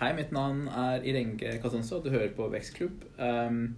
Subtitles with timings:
[0.00, 3.02] Hei, mitt navn er Irenge Katonso, og du hører på Vekstklubb.
[3.20, 3.76] Um,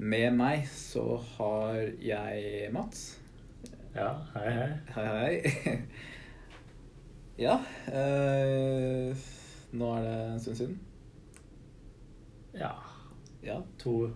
[0.00, 1.04] med meg så
[1.36, 3.04] har jeg Mats.
[3.94, 4.68] Ja, hei, hei.
[4.96, 5.74] Hei, hei.
[7.46, 7.56] ja
[7.90, 9.22] uh,
[9.78, 10.80] Nå er det en stund siden.
[12.58, 12.72] Ja,
[13.46, 13.60] Ja.
[13.78, 14.10] to,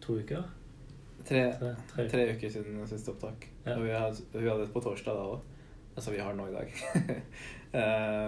[0.00, 0.42] to uker?
[1.26, 2.08] Tre, Tre, tre.
[2.08, 3.44] tre uker siden siste opptak.
[3.66, 3.76] Ja.
[3.76, 5.44] Og vi hadde, vi hadde et på torsdag da òg.
[5.96, 6.72] Altså, vi har det nå i dag.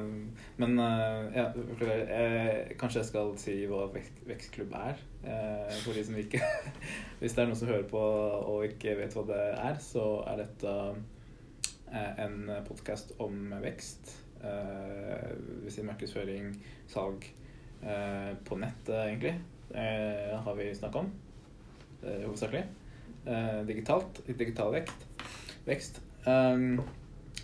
[0.00, 0.30] um,
[0.60, 1.44] men uh, ja.
[1.84, 6.38] Eh, kanskje jeg skal si hva vek- vekstklubb er, Uh, for de som ikke
[7.18, 10.38] Hvis det er noen som hører på og ikke vet hva det er, så er
[10.44, 12.36] dette uh, en
[12.68, 14.12] podkast om vekst.
[14.38, 16.52] Uh, vil si markedsføring,
[16.88, 17.26] salg
[18.48, 19.36] på nettet, egentlig,
[19.70, 21.10] har vi snakka om.
[22.02, 22.64] hovedsakelig.
[23.68, 24.18] Digitalt.
[24.26, 25.04] Digital vekt,
[25.66, 26.00] vekst.
[26.26, 26.80] Um,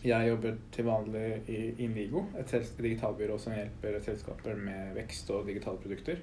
[0.04, 5.80] jeg jobber til vanlig i Invigo, et digitalbyrå som hjelper selskaper med vekst og digitale
[5.80, 6.20] produkter.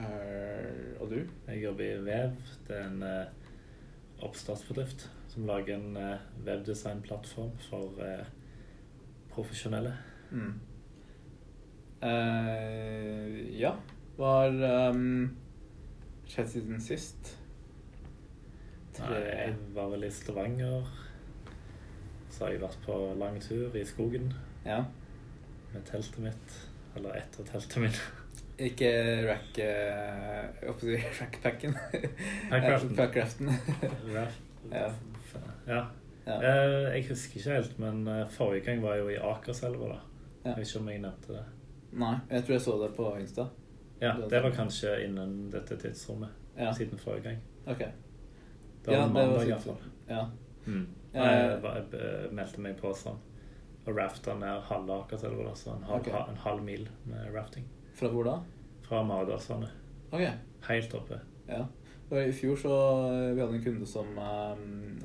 [0.00, 1.20] Eh, og du?
[1.48, 2.36] Jeg jobber i Vev.
[2.68, 3.26] Det er en eh,
[4.24, 8.00] oppstartsbedrift som lager en eh, webdesignplattform for
[9.30, 9.94] profesjonelle.
[10.30, 10.56] Mm.
[13.60, 13.74] Ja.
[14.16, 15.26] Hva har um,
[16.28, 17.34] skjedd siden sist?
[18.98, 20.88] Nei, jeg var vel i Stavanger.
[22.40, 24.30] Så har jeg vært på lang tur i skogen
[24.64, 24.78] Ja.
[25.74, 26.54] med teltet mitt.
[26.96, 27.98] Eller etter teltet mitt.
[28.58, 28.88] Ikke
[29.28, 29.58] rack...
[29.58, 31.76] Jeg holdt si rackpacken.
[32.96, 33.50] Packraften.
[34.72, 34.88] Ja.
[35.68, 35.84] ja.
[36.26, 36.34] ja.
[36.40, 39.98] Eh, Jeg husker ikke helt, men eh, forrige gang var jeg jo i Akerselva, da.
[40.44, 40.50] Ja.
[40.50, 41.44] Jeg vet ikke om jeg nevnte det.
[42.00, 43.46] Nei, jeg tror jeg så det på Insta.
[44.00, 46.28] Ja, Det var kanskje innen dette tidsrommet.
[46.58, 46.72] Ja.
[46.72, 47.40] Siden forrige gang.
[47.66, 47.78] Ok.
[47.80, 49.76] Det var Ja, mandag iallfall.
[50.08, 50.24] Ja.
[50.66, 50.86] Mm.
[51.14, 53.18] Eh, Jeg, eh, meldte meg på sånn
[53.86, 56.28] og rafta ned halve Akerselva, Altså en halv, Ok.
[56.28, 57.64] en halv mil med rafting.
[57.94, 58.34] Fra hvor da?
[58.82, 59.70] Fra Maridalsvannet.
[60.12, 60.26] Ok.
[60.68, 61.18] Helt oppe.
[61.48, 61.64] Ja.
[62.10, 62.74] Og I fjor så
[63.10, 64.06] eh, vi hadde en kunde som,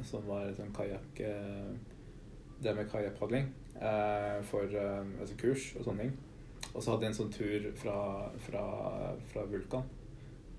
[0.04, 1.22] som var sånn kajakk
[2.62, 3.50] Det med kajakkpadling
[4.44, 6.14] for altså kurs og sånne ting.
[6.74, 8.64] Og så hadde de en sånn tur fra, fra,
[9.32, 9.84] fra Vulkan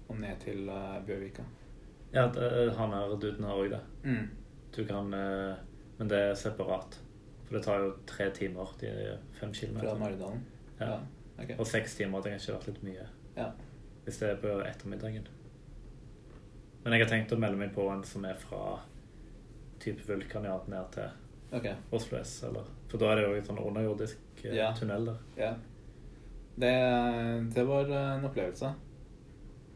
[0.09, 0.67] og ned til
[1.07, 1.43] Bjørvika.
[2.13, 2.29] Ja,
[2.77, 3.81] han her duden har òg det.
[4.05, 4.29] Mm.
[4.77, 5.55] Du kan eh,
[5.99, 6.99] Men det er separat.
[7.47, 8.91] For det tar jo tre timer, de
[9.39, 9.99] fem Fra kilometer.
[10.01, 10.43] Maridalen.
[10.81, 10.99] Ja.
[11.39, 11.53] ok.
[11.59, 13.07] Og seks timer hadde ikke vært litt mye.
[13.37, 13.47] Ja.
[14.05, 15.29] Hvis det er på ettermiddagen.
[16.85, 18.81] Men jeg har tenkt å melde meg på en som er fra
[19.83, 21.75] type Vulkaniat ned til okay.
[21.95, 22.35] Oslo S.
[22.47, 24.73] Eller, for da er det jo en sånn underjordisk eh, Ja.
[24.77, 25.23] tunnel der.
[25.39, 25.53] Ja.
[26.57, 26.75] Det,
[27.55, 28.75] det var en opplevelse.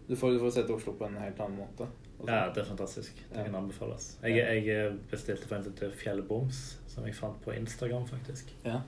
[0.09, 1.87] Du får, du får sett Oslo på en helt annen måte.
[2.29, 3.21] Ja, det er fantastisk.
[3.33, 4.19] Det kan anbefales.
[4.23, 8.55] Jeg, jeg bestilte for en som heter Fjellboms, som jeg fant på Instagram, faktisk.
[8.65, 8.81] ja.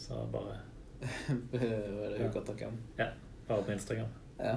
[0.00, 0.56] Så bare,
[1.52, 2.26] Hva er det Ja.
[2.26, 2.78] Hukatakan?
[2.98, 3.06] ja,
[3.48, 4.08] bare på Instagram.
[4.38, 4.54] Ja.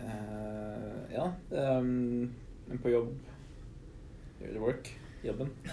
[0.00, 1.26] Uh, ja.
[1.80, 3.10] men på jobb
[4.40, 4.90] Gjør det work?
[5.24, 5.50] Jobben?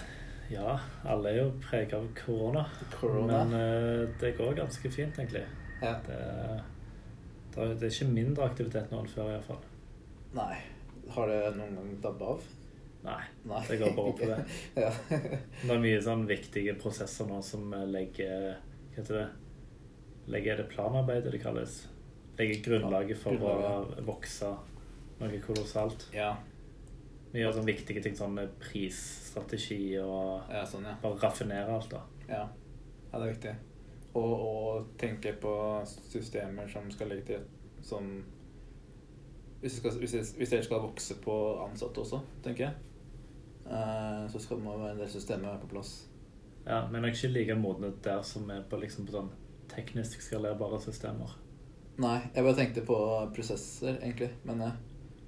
[0.50, 2.62] Ja, alle er jo preget av korona.
[3.00, 3.42] Corona.
[3.44, 5.42] Men uh, det går ganske fint, egentlig.
[5.82, 5.90] Ja.
[6.06, 6.16] Det,
[7.54, 9.58] det, er, det er ikke mindre aktivitet nå enn før, iallfall.
[10.38, 10.54] Nei.
[11.18, 12.48] Har det noen gang dabba av?
[13.02, 13.20] Nei.
[13.46, 13.60] Nei.
[13.68, 14.38] Det går bare på det.
[14.84, 14.90] ja.
[15.10, 18.48] Det er mye sånn viktige prosesser nå som eh, legger
[18.92, 19.28] Hva heter det?
[20.28, 21.80] Legger er det planarbeidet det kalles?
[22.38, 23.54] Legger grunnlaget for å
[24.06, 24.50] vokse
[25.18, 26.08] noe kolossalt.
[26.14, 26.36] ja.
[27.28, 30.94] Vi gjør sånne viktige ting som med prisstrategi og Ja, sånn, ja.
[31.02, 32.00] bare raffinere alt, da.
[32.24, 32.46] Ja,
[33.10, 33.52] ja det er viktig.
[34.16, 35.52] Og, og tenke på
[35.84, 37.44] systemer som skal legge til
[37.84, 38.08] som
[39.60, 42.74] hvis, det skal, hvis, hvis dere skal vokse på ansatte også, tenker jeg,
[43.66, 45.96] eh, så skal det må være en del systemer på plass.
[46.66, 49.30] Ja, men jeg er ikke like modne der som er på, liksom, på sånn
[49.72, 51.34] teknisk skalerbare systemer.
[51.98, 52.98] Nei, jeg bare tenkte på
[53.34, 54.30] prosesser, egentlig.
[54.44, 54.72] Men jeg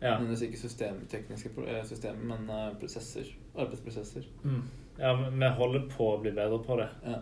[0.02, 0.14] Ja.
[0.18, 3.26] nødvendigvis ikke systemtekniske eh, systemer, men eh, prosesser.
[3.56, 4.24] Arbeidsprosesser.
[4.44, 4.62] Mm.
[4.98, 6.88] ja, men vi holder på å bli bedre på det.
[7.04, 7.18] Ja.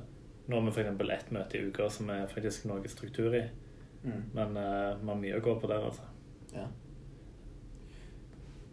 [0.49, 1.11] Nå har vi f.eks.
[1.13, 3.43] ett møte i uka som er faktisk noe struktur i.
[4.05, 4.23] Mm.
[4.35, 6.03] Men uh, vi har mye å gå på der, altså.
[6.55, 6.67] ja.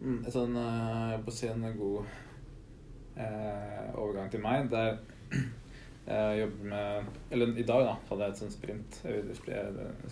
[0.00, 2.10] Mm, en sånn eh, Jeg på å si en god
[3.16, 4.68] eh, overgang til meg.
[4.72, 4.98] Der
[6.06, 9.00] jeg jobber med Eller i dag da hadde jeg et sånn sprint.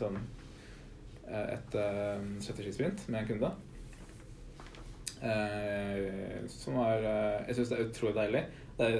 [0.00, 0.18] Sånn,
[1.28, 3.54] eh, et uh, strategisprint med en kunde.
[5.24, 8.42] Eh, som var eh, Jeg syns det er utrolig deilig.
[8.84, 8.96] Er,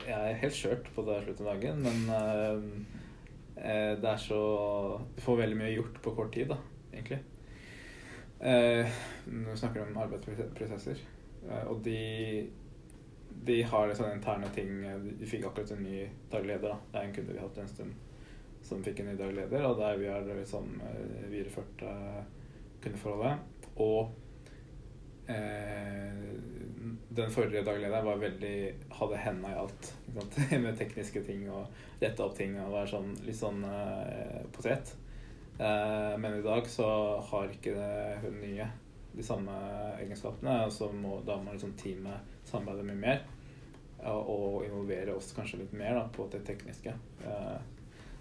[0.00, 2.60] jeg er helt skjørt på det slutten av dagen, men eh,
[3.56, 4.40] eh, det er så
[5.16, 6.60] Du får veldig mye gjort på kort tid, da,
[6.94, 7.20] egentlig.
[8.40, 8.88] Eh,
[9.54, 11.02] snakker vi om arbeidsprosesser.
[11.48, 12.48] Eh, og de
[13.44, 14.70] de har sånne interne ting
[15.18, 16.02] De fikk akkurat en ny
[16.32, 16.68] daglig leder.
[16.68, 17.94] da Det er en kunde vi har hatt en stund
[18.62, 22.18] som fikk en ny daglig leder, og der vi har liksom eh, videreført eh,
[22.84, 23.38] kundeforholdet.
[23.80, 24.10] Og
[25.32, 26.18] eh,
[27.08, 28.56] den forrige daglig lederen var veldig
[28.98, 29.92] hadde henda i alt.
[30.64, 31.72] Med tekniske ting og
[32.02, 34.92] rette opp ting og være sånn, litt sånn eh, potet.
[35.60, 37.74] Eh, men i dag så har ikke
[38.22, 38.68] hun nye
[39.12, 39.52] de samme
[40.00, 40.54] egenskapene.
[40.64, 43.20] og må, da må liksom teamet samarbeide mye mer
[44.08, 46.94] og involvere oss kanskje litt mer da, på det tekniske.
[47.26, 47.58] Eh,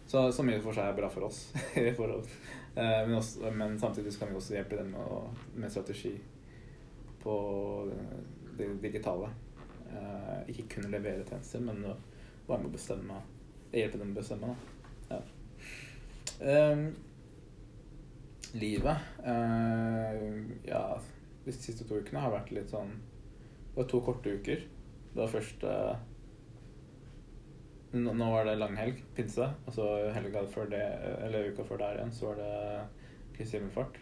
[0.07, 1.45] så, som i for seg er bra for oss.
[2.79, 6.11] Eh, men, også, men, samtidig kan vi også hjelpe dem med, med strategi
[7.19, 7.33] på
[8.55, 9.27] det digitale.
[10.47, 13.17] Ikke kun levere tjenester, men være med å bestemme.
[13.73, 14.53] Hjelpe dem å bestemme.
[15.09, 15.17] Da.
[15.17, 16.69] Ja.
[16.69, 16.85] Um,
[18.53, 20.15] livet uh,
[20.65, 20.99] Ja,
[21.45, 24.63] de siste to ukene har vært litt sånn Det var to korte uker.
[25.13, 25.95] Det var først uh,
[27.95, 29.47] Nå var det langhelg, pinse.
[29.65, 30.83] Og så helga før det,
[31.25, 32.51] eller uka før der igjen, så var det
[33.33, 33.97] Kristi himmelfart.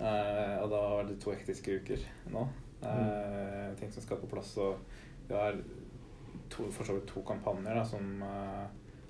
[0.00, 2.02] Uh, og da var det to hektiske uker
[2.34, 2.42] nå.
[2.82, 3.76] Uh, mm.
[3.78, 4.50] Ting som skal på plass.
[4.58, 4.82] Og
[5.28, 5.60] vi har
[6.50, 7.78] to, for så vidt to kampanjer.
[7.78, 8.10] Da, som,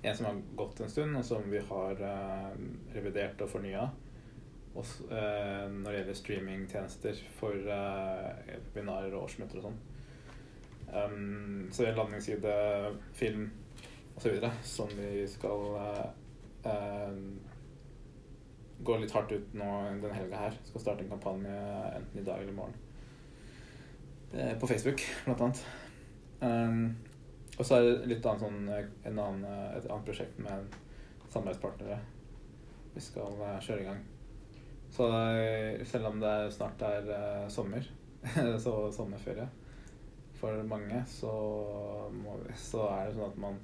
[0.03, 2.05] en som har gått en stund, og som vi har
[2.93, 3.87] revidert og fornya.
[4.73, 7.67] Også, når det gjelder streamingtjenester for
[8.73, 9.75] webinarer og årsmøter og sånn.
[10.93, 12.53] Um, så en landingsside,
[13.13, 13.51] film
[14.15, 14.49] osv.
[14.61, 15.63] som vi skal
[16.65, 17.15] eh,
[18.79, 20.59] gå litt hardt ut nå denne helga her.
[20.67, 21.55] Skal starte en kampanje
[21.95, 22.77] enten i dag eller i morgen.
[24.33, 25.65] Uh, på Facebook, blant annet.
[26.41, 26.95] Um,
[27.57, 28.63] og så er det litt annet sånn,
[29.09, 29.43] annen,
[29.77, 30.73] et annet prosjekt med
[31.29, 31.99] samarbeidspartnere
[32.93, 34.01] vi skal uh, kjøre i gang.
[34.93, 35.09] Så
[35.89, 37.07] selv om det snart er
[37.49, 37.85] sommer,
[38.63, 39.47] så sommerferie
[40.37, 41.31] for mange, så,
[42.13, 43.61] må, så, er det sånn at man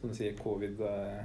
[0.00, 1.22] Som du sier, covid eh,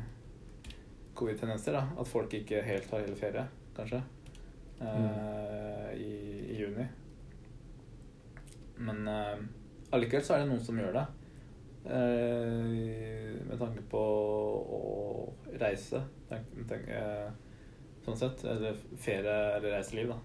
[1.17, 1.75] covid-tendenser.
[1.75, 3.43] da, At folk ikke helt har hele ferie,
[3.75, 4.01] kanskje,
[4.79, 5.07] mm.
[5.97, 6.11] i,
[6.53, 6.85] i, juni.
[8.77, 11.05] Men allikevel så er det noen som gjør det.
[13.49, 14.03] Med tanke på
[14.77, 14.83] å
[15.57, 16.85] reise, tenk, tenk,
[18.07, 18.45] sånn sett.
[18.47, 20.21] Eller ferie eller reiseliv, da.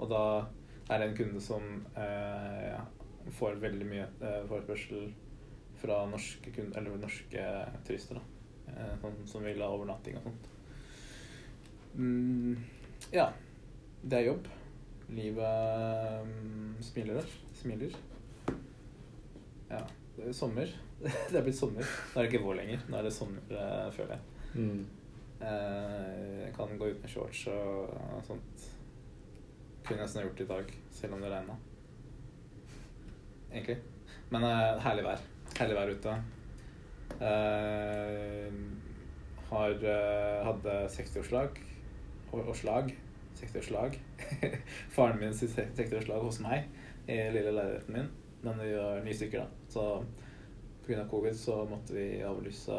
[0.00, 0.24] Og da
[0.90, 2.80] er det en kunde som ja,
[3.28, 5.10] får veldig mye eh, forespørsel
[5.80, 7.44] fra norske, kunder, eller norske
[7.86, 8.20] turister.
[8.20, 10.50] da, eh, sånn, Som vil ha overnatting og sånt.
[11.94, 12.56] Mm,
[13.12, 13.30] ja.
[14.02, 14.46] Det er jobb.
[15.10, 17.26] Livet um, smiler.
[17.54, 17.96] Smiler.
[19.68, 19.82] Ja.
[20.16, 20.70] Det er sommer.
[21.00, 21.84] det er blitt sommer.
[21.84, 22.86] Nå er det ikke vår lenger.
[22.88, 24.22] Nå er det sommer, uh, føler jeg.
[24.54, 24.86] Mm.
[25.40, 28.70] Uh, jeg kan gå ut med shorts og, og sånt.
[29.86, 31.56] Kunne nesten gjort det i dag, selv om det regna
[33.52, 33.76] egentlig.
[34.30, 35.24] Men uh, herlig vær.
[35.58, 36.16] Herlig vær ute.
[37.20, 38.58] Uh,
[39.50, 41.60] har uh, hadde 60-årslag
[42.32, 42.94] og, slag.
[43.40, 43.98] 60-årslag.
[44.94, 46.68] Faren min sitt 60-årslag hos meg
[47.10, 48.10] i lille leiligheten min.
[48.44, 49.46] Men vi var ni stykker, da.
[49.68, 50.04] Så
[50.86, 51.04] pga.
[51.10, 52.76] covid så måtte vi avlyse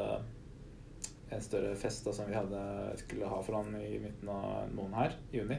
[1.32, 2.62] en større fest da, som vi hadde,
[3.00, 5.58] skulle ha for han i midten av måneden her, i juni.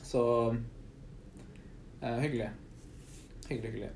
[0.00, 0.22] Så
[2.00, 2.50] eh, hyggelig.
[3.48, 3.90] Hyggelig, hyggelig.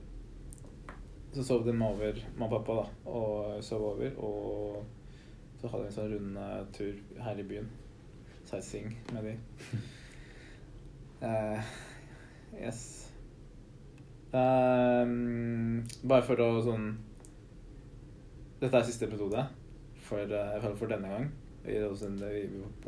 [1.32, 4.16] Så sov de over, mamma og pappa, da, og sov over.
[4.18, 7.70] Og så hadde vi en sånn rundtur her i byen.
[8.50, 9.36] Sightseeing med de.
[11.30, 11.72] eh,
[12.58, 12.82] yes.
[14.30, 16.84] Um, bare for å sånn
[18.60, 19.42] Dette er siste episode
[20.10, 21.30] for, uh, for denne gang.
[21.64, 21.78] Vi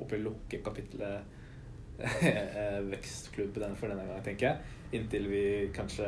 [0.01, 1.39] oppe i lukke kapitlet
[2.93, 4.79] vekstklubb for denne gang, tenker jeg.
[4.97, 6.07] Inntil vi kanskje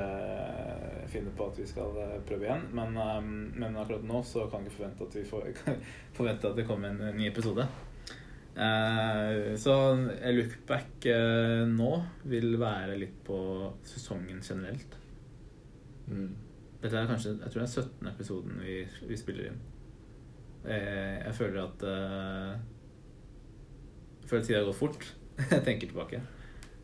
[1.12, 2.64] finner på at vi skal eh, prøve igjen.
[2.76, 5.46] Men, um, men akkurat nå så kan vi ikke forvente at vi får,
[6.18, 7.68] forvente at det kommer en ny episode.
[8.54, 9.72] Så
[10.36, 11.08] lookback
[11.72, 11.88] nå
[12.30, 13.38] vil være litt på
[13.88, 14.94] sesongen generelt.
[16.06, 16.28] Mm.
[16.84, 18.08] Dette er kanskje Jeg tror det er 17.
[18.12, 18.74] episoden vi,
[19.08, 19.62] vi spiller inn.
[20.64, 21.82] Uh, jeg føler at
[24.22, 25.06] Jeg føler at tida har gått fort.
[25.50, 26.22] jeg tenker tilbake.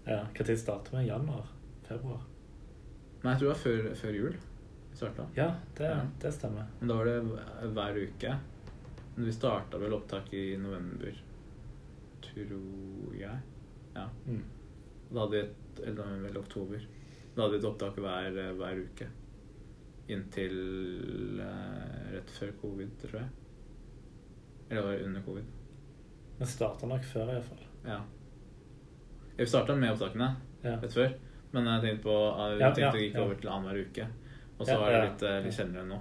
[0.06, 1.06] Ja, Når starter vi?
[1.06, 1.48] Januar?
[1.88, 2.22] Februar?
[3.22, 4.36] Nei, jeg tror det var før, før jul.
[4.94, 5.26] Starta.
[5.36, 6.66] Ja, det, ja, det stemmer.
[6.80, 7.18] Men da var det
[7.74, 8.36] hver uke.
[9.14, 11.20] Men vi starta vel opptak i november,
[12.24, 13.42] tror jeg.
[13.94, 14.06] Ja.
[14.26, 14.42] Mm.
[15.10, 15.56] Da hadde vi et
[15.86, 16.86] Eller vel oktober.
[17.34, 19.08] Da hadde vi et opptak hver, hver uke.
[20.10, 20.56] Inntil
[21.40, 23.28] uh, rett før covid, tror jeg.
[24.70, 25.44] Eller var det under covid?
[26.38, 27.64] Men starta nok før, iallfall.
[27.84, 27.98] Ja.
[29.36, 30.30] Vi starta med opptakene
[30.62, 30.76] ja.
[30.76, 31.12] rett før.
[31.50, 32.16] Men jeg tenkte på
[32.60, 34.06] jeg tenkte ja, ja, å gikk over til annenhver uke.
[34.60, 35.98] Og så er det litt, eh, litt sjeldnere nå.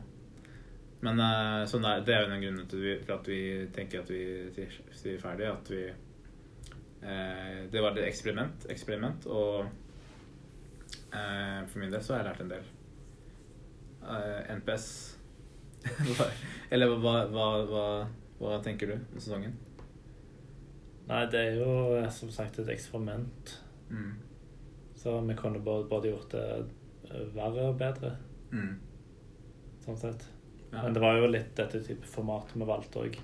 [1.08, 3.42] Men eh, sånn der, det er jo en av grunnene til at vi
[3.76, 4.24] tenker at vi
[4.54, 5.48] sier, ferdig.
[5.50, 9.64] At vi eh, Det var et eksperiment, eksperiment og
[11.16, 12.74] eh, for min del så har jeg lært en del.
[14.04, 14.90] Eh, NPS
[16.74, 17.86] Eller hva, hva, hva,
[18.39, 19.53] hva tenker du om sesongen?
[21.10, 23.55] Nei, det er jo som sagt et eksperiment.
[23.89, 24.12] Mm.
[25.00, 28.12] Så vi kunne både, gjort det verre og bedre,
[28.51, 28.79] Mm.
[29.86, 30.25] sånn sett.
[30.72, 30.84] Ja.
[30.84, 33.17] Men det var jo litt dette type formatet vi valgte òg.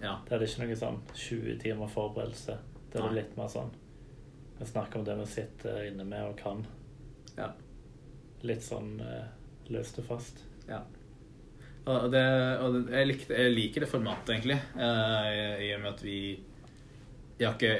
[0.00, 0.18] ja.
[0.28, 2.58] Det er ikke noe sånn 20 timer forberedelse.
[2.92, 3.70] Det er litt mer sånn
[4.58, 6.64] Vi snakker om det vi sitter inne med og kan.
[7.36, 7.52] Ja.
[8.42, 9.24] Litt sånn eh,
[9.70, 10.44] løst og fast.
[10.68, 10.82] Ja.
[11.82, 12.22] Og det,
[12.62, 14.58] og jeg, likte, jeg liker det formatet, egentlig.
[14.78, 16.18] eh, I og med at vi
[17.42, 17.70] ikke,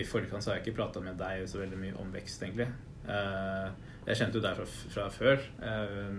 [0.00, 2.66] I forkant så har jeg ikke prata med deg så veldig mye om vekst, egentlig.
[3.06, 3.68] Eh,
[4.08, 6.10] jeg kjente jo deg fra, fra før, eh,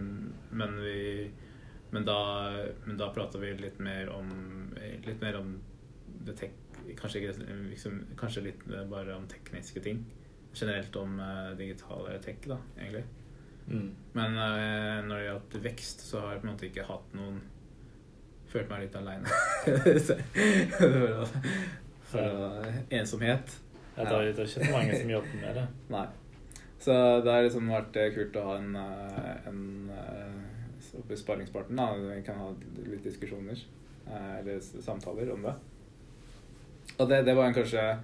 [0.52, 1.02] men vi
[1.92, 2.16] Men da,
[2.84, 4.28] men da prata vi litt mer om
[5.06, 5.54] Litt mer om
[6.28, 6.52] det tek,
[7.00, 10.02] kanskje, ikke, liksom, kanskje litt bare om tekniske ting.
[10.54, 13.06] Generelt om uh, digitale tech, da, egentlig.
[13.68, 17.38] Men eh, når det gjaldt vekst, så har jeg på en måte ikke hatt noen
[18.48, 19.28] Følt meg litt aleine.
[22.08, 22.28] for,
[22.96, 23.48] ensomhet.
[23.98, 25.66] Ja, det, er, ikke så mange som jobber med det.
[25.98, 26.08] Nei.
[26.80, 26.94] Så
[27.26, 29.60] det har liksom vært eh, kult å ha en, eh, en
[31.12, 31.76] sparringspartner.
[31.76, 32.16] da.
[32.16, 32.48] Vi kan ha
[32.88, 33.60] litt diskusjoner
[34.08, 35.52] eller samtaler om det.
[36.96, 38.00] Og det, det var kanskje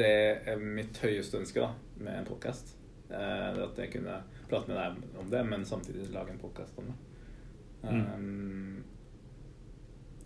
[0.00, 2.72] det mitt høyeste ønske da, med en podkast.
[3.12, 4.16] at jeg kunne
[4.54, 6.98] prate med deg om det, men samtidig lage en podkast om det.
[7.84, 8.84] Um,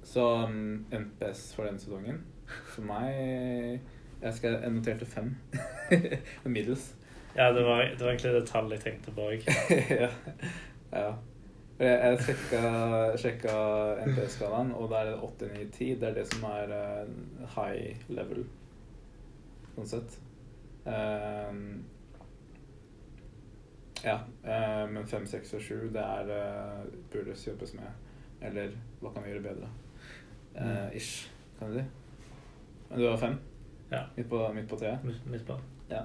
[0.03, 2.21] så um, MPS for denne sesongen
[2.71, 3.17] For meg
[4.23, 5.33] Jeg, skal, jeg noterte fem.
[6.45, 6.93] Middels.
[7.37, 9.51] Ja, det var, det var egentlig det tallet jeg tenkte på òg.
[10.05, 10.09] ja.
[10.93, 11.11] ja.
[11.79, 12.63] Jeg, jeg sjekka,
[13.21, 13.59] sjekka
[14.07, 15.93] NPS-skalaen, og da er det 8, 9, 10.
[16.01, 18.43] Det er det som er uh, high level,
[19.77, 20.19] sånn sett.
[20.89, 21.63] Ehm,
[24.05, 24.19] ja.
[24.45, 27.91] eh, men 5, 6 og sju, det er uh, burde jobbes med.
[28.43, 29.71] Eller hva kan vi gjøre bedre?
[30.59, 31.85] Eh, ish, kan du si.
[32.91, 33.37] Men du har fem?
[33.91, 34.05] Ja.
[34.17, 35.05] Midt på, midt på treet?
[35.27, 35.59] Midt på.
[35.91, 36.03] Ja.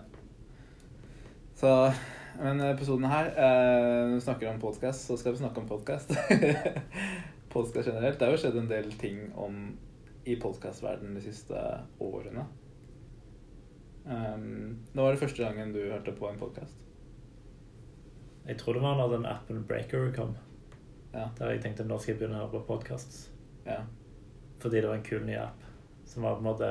[1.56, 1.92] Så
[2.42, 6.14] Men episoden her eh, Når vi snakker om podkast, så skal vi snakke om podkast.
[7.56, 8.20] podkast generelt.
[8.20, 9.78] Det har jo skjedd en del ting om
[10.26, 11.60] i podkastverdenen de siste
[12.02, 12.46] årene.
[14.06, 16.83] Um, nå var det første gangen du hørte på en podkast.
[18.48, 20.34] Jeg tror det var når den appen Breaker kom.
[21.14, 21.30] Ja.
[21.38, 23.30] Der jeg tenkte nå skal jeg begynne å høre på podkast.
[23.68, 23.84] ja.
[24.64, 25.64] Fordi det var en kul ny app.
[26.08, 26.68] Som var på en måte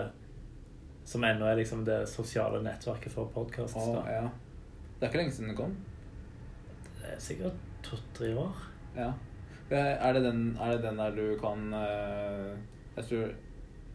[1.04, 3.76] Som ennå er liksom det sosiale nettverket for podkast.
[3.76, 4.28] Og, ja.
[4.96, 5.74] Det er ikke lenge siden den kom.
[7.00, 8.62] Det er sikkert to-tre år.
[8.96, 9.10] Ja.
[9.72, 12.50] Er det den, er det den der du kan eh,
[12.96, 13.30] Jeg tror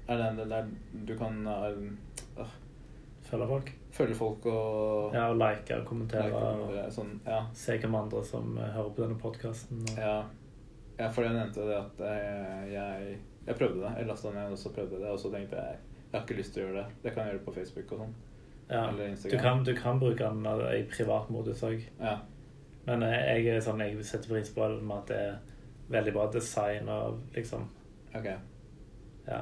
[0.08, 0.70] Er det den der
[1.08, 2.48] du kan øh,
[3.28, 3.74] Følge folk.
[3.98, 6.28] Følge folk og Ja, og like og kommentere.
[6.30, 7.42] like Og og sånn, ja.
[7.54, 9.82] se hvem andre som eh, hører på denne podkasten.
[9.98, 10.24] Ja.
[11.00, 13.94] ja, for jeg nevnte det at jeg, jeg, jeg prøvde det.
[13.98, 15.78] Jeg lasta ned og så prøvde det, og så tenkte jeg
[16.08, 16.96] jeg har ikke lyst til å gjøre det.
[17.04, 18.14] Det kan jeg gjøre på Facebook og sånn.
[18.70, 18.84] Ja.
[18.90, 21.84] Eller Du, kan, du kan bruke den eh, i privat modus òg.
[22.00, 22.14] Ja.
[22.88, 25.38] Men eh, jeg er sånn, jeg setter pris på det med at det er
[25.92, 27.68] veldig bra design og liksom
[28.16, 28.26] Ok.
[29.28, 29.42] Ja.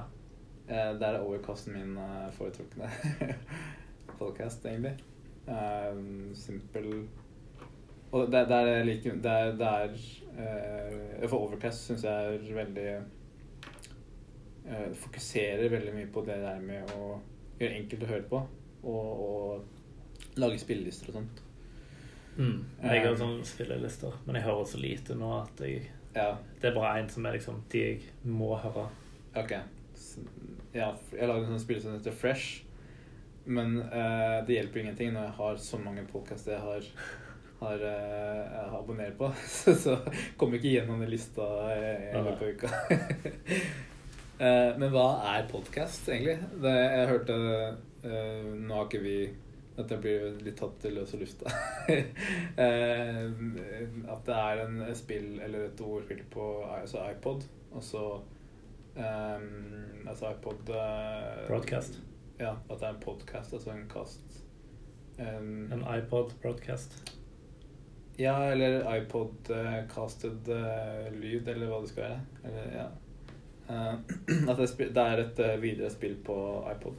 [0.67, 2.89] Eh, Det er overkasten min eh, foretrukne
[4.19, 4.95] podcast, egentlig.
[5.45, 7.07] Um, simpel
[8.11, 9.91] Og det, det er like Det er, det er
[11.21, 12.87] uh, For Overcast syns jeg er veldig
[14.65, 17.19] uh, Fokuserer veldig mye på det der med å
[17.59, 18.41] gjøre enkelt å høre på.
[18.89, 21.45] Og, og lage spillelister og sånt.
[22.35, 22.65] Mm.
[22.81, 26.71] Jeg har Um, sånn spillelister, men jeg hører så lite nå at jeg Ja, Det
[26.71, 28.89] er bare én som er liksom de jeg må høre.
[29.35, 29.53] ok.
[30.73, 32.64] Ja, jeg lager en sånn spill som heter Fresh.
[33.45, 36.87] Men eh, det hjelper ingenting når jeg har så mange podkaster jeg har,
[37.61, 39.31] har, eh, abonnerer på.
[39.57, 39.97] Så, så
[40.37, 42.71] kommer ikke gjennom den lista i en av uka.
[44.35, 46.33] Eh, men hva er podkast, egentlig?
[46.59, 47.35] Det, jeg hørte
[48.03, 49.13] eh, Nå har ikke vi
[49.77, 51.53] Dette blir litt tatt til løse lufta.
[52.65, 53.31] Eh,
[54.11, 57.43] at det er en spill eller et ordspill på altså iPod,
[57.75, 57.95] og
[58.95, 59.47] um,
[60.07, 61.99] Altså iPod uh, Broadcast.
[62.39, 64.41] Ja, at det er en podkast, altså en kast.
[65.19, 67.13] Um, En iPod broadcast.
[68.19, 70.47] ja, eller iPod-casted
[71.15, 72.19] lyd, eller hva det skal være.
[72.43, 72.85] Eller, ja.
[73.69, 73.93] uh,
[74.51, 76.37] at det, det er et uh, videre spill på
[76.75, 76.95] iPod.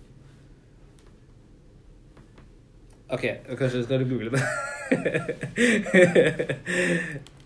[3.09, 3.25] Ok,
[3.59, 4.43] kanskje skal du google det.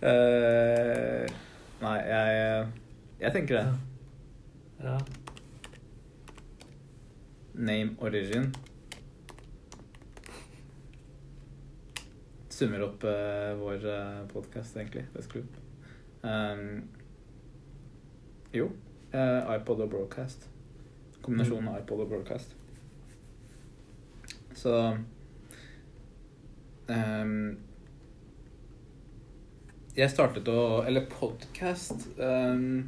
[0.02, 1.26] uh,
[1.85, 2.66] nei, jeg
[3.20, 3.66] Jeg tenker det.
[4.80, 4.99] Ja.
[7.61, 8.55] Name origin.
[12.49, 15.05] Summer opp uh, vår uh, podkast, egentlig.
[15.12, 15.47] Vestklubb.
[16.23, 16.88] Um,
[18.52, 18.71] jo.
[19.12, 20.49] Uh, iPod og broadcast.
[21.21, 22.57] Kombinasjonen av iPod og broadcast.
[24.57, 24.97] Så
[26.88, 27.59] um,
[29.95, 32.83] Jeg startet å Eller podkast Jeg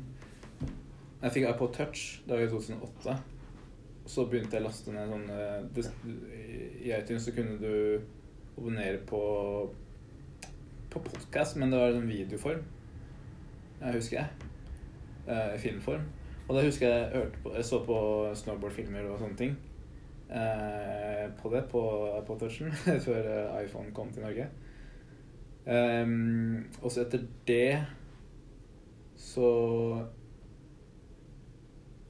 [1.37, 3.32] fikk iPod Touch da var i 2008.
[4.07, 5.93] Så begynte jeg å laste ned sånn eh, det-
[6.83, 8.01] I iTunes så kunne du
[8.59, 9.21] abonnere på
[10.93, 12.59] på podkast, men det var sånn videoform.
[13.81, 14.29] Jeg husker jeg.
[15.27, 16.03] Eh, filmform.
[16.49, 17.97] Og det husker jeg hørte på Jeg så på
[18.37, 19.55] snowboardfilmer og sånne ting.
[20.29, 21.81] Eh, på det, på
[22.19, 22.73] iPod Touchen,
[23.07, 24.49] før eh, iPhone kom til Norge.
[25.65, 26.07] Eh,
[26.83, 27.87] og så etter det
[29.17, 29.49] så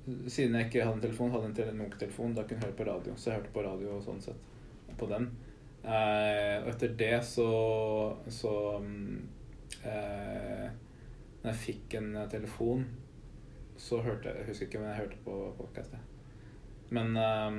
[0.04, 2.86] Siden jeg ikke hadde en telefon, hadde en tele- Nokia-telefon, da kunne jeg høre på
[2.88, 3.14] radio.
[3.16, 4.48] Så jeg hørte på radio og sånn sett
[4.98, 5.28] på den.
[5.82, 7.46] Eh, og etter det så
[8.30, 9.18] så um,
[9.82, 10.68] eh,
[11.42, 12.84] Når jeg fikk en eh, telefon,
[13.76, 15.96] så hørte jeg Jeg husker ikke, men jeg hørte på podkast.
[16.90, 17.50] Men eh,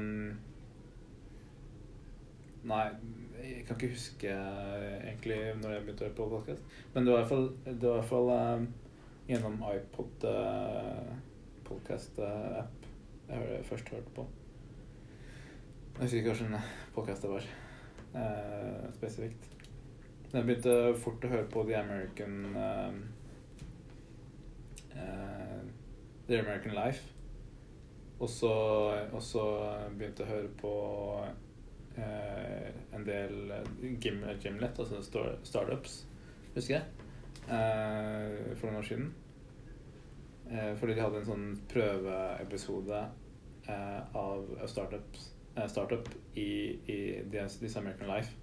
[2.64, 2.86] Nei,
[3.44, 6.80] jeg kan ikke huske eh, egentlig når jeg begynte å høre på podkast.
[6.94, 8.68] Men det var i hvert fall, det var i hvert fall ehm,
[9.28, 11.12] gjennom iPod uh,
[11.74, 12.86] podkast-app
[13.30, 14.28] jeg først hørte på.
[15.96, 16.56] Jeg husker ikke hvilken
[16.94, 17.48] podkast det var
[18.16, 19.50] eh, spesifikt.
[20.34, 23.00] Jeg begynte fort å høre på The American ehm,
[24.98, 25.60] eh,
[26.28, 27.10] The American Life.
[28.20, 28.54] Og så,
[29.98, 30.76] begynte jeg å høre på
[31.98, 33.54] eh, en del
[34.02, 35.02] Gim, Gimlet, altså
[35.44, 36.04] startups,
[36.56, 37.10] husker jeg,
[37.50, 39.12] eh, for noen år siden.
[40.54, 43.00] Eh, fordi de hadde en sånn prøveepisode
[43.66, 46.50] eh, av eh, startup i,
[46.94, 46.98] i
[47.32, 48.38] This American Life.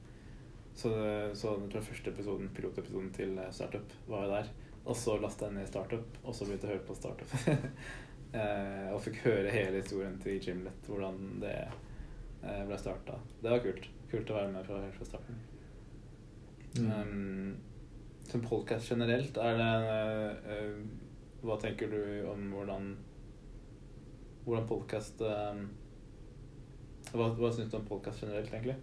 [0.75, 0.91] Så,
[1.37, 4.51] så jeg tror første episoden, pilotepisoden til Startup var jo der.
[4.87, 7.33] Og så lasta jeg ned Startup, og så begynte jeg å høre på Startup.
[8.95, 11.57] og fikk høre hele historien til Gimlet, hvordan det
[12.41, 13.19] ble starta.
[13.43, 13.91] Det var kult.
[14.15, 15.43] Kult å være med fra, helt fra starten.
[16.79, 17.59] Um,
[18.31, 19.71] som podcast generelt, er det
[20.55, 20.75] eh,
[21.41, 22.91] Hva tenker du om hvordan
[24.45, 25.23] Hvordan podkast
[27.11, 28.77] Hva, hva syns du om podkast generelt, egentlig?